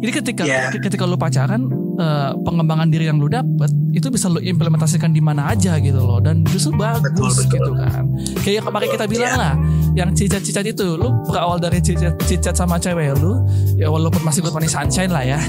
[0.04, 0.68] Jadi ketika Ya.
[0.68, 5.48] ketika lu pacaran eh, pengembangan diri yang lu dapet itu bisa lu implementasikan di mana
[5.48, 7.56] aja gitu loh dan justru bagus Betul, betul.
[7.56, 8.04] gitu kan.
[8.42, 9.38] Kayak kemarin kita bilang Ya.
[9.38, 9.52] lah,
[9.94, 13.38] yang cicat-cicat itu lu berawal dari cicat cicat sama cewek lu,
[13.78, 15.38] ya walaupun masih good morning sunshine lah ya.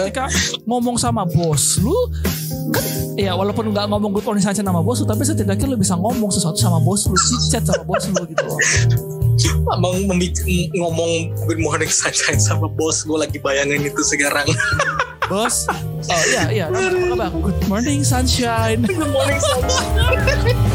[0.00, 0.26] ketika
[0.64, 1.94] ngomong sama bos lu
[2.70, 2.84] kan
[3.18, 6.56] ya walaupun nggak ngomong good sunshine sama bos lu tapi setidaknya lu bisa ngomong sesuatu
[6.56, 8.58] sama bos lu cicat sama bos lu gitu loh.
[9.80, 13.02] Bang membi- ngomong good morning sunshine sama bos?
[13.06, 14.46] Gue lagi bayangin itu sekarang.
[15.30, 15.70] Bos,
[16.10, 17.30] oh iya iya, apa kabar?
[17.30, 18.82] Good morning sunshine.
[18.82, 20.69] good morning sunshine